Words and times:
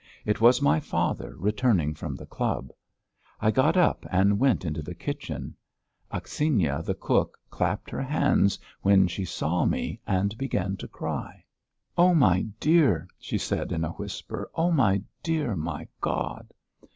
It 0.25 0.41
was 0.41 0.63
my 0.63 0.79
father 0.79 1.35
returning 1.37 1.93
from 1.93 2.15
the 2.15 2.25
club. 2.25 2.71
I 3.39 3.51
got 3.51 3.77
up 3.77 4.03
and 4.09 4.39
went 4.39 4.65
into 4.65 4.81
the 4.81 4.95
kitchen. 4.95 5.53
Akhsinya, 6.11 6.83
the 6.83 6.95
cook, 6.95 7.37
clapped 7.51 7.91
her 7.91 8.01
hands 8.01 8.57
when 8.81 9.07
she 9.07 9.25
saw 9.25 9.63
me 9.63 9.99
and 10.07 10.35
began 10.39 10.75
to 10.77 10.87
cry: 10.87 11.43
"Oh, 11.99 12.15
my 12.15 12.47
dear," 12.59 13.07
she 13.19 13.37
said 13.37 13.71
in 13.71 13.85
a 13.85 13.91
whisper. 13.91 14.49
"Oh, 14.55 14.71
my 14.71 15.03
dear! 15.21 15.55
My 15.55 15.87
God!" 15.99 16.51